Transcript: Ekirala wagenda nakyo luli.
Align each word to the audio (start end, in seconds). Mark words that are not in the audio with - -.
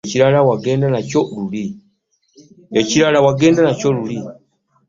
Ekirala 2.79 3.19
wagenda 3.25 3.55
nakyo 3.65 3.89
luli. 3.95 4.17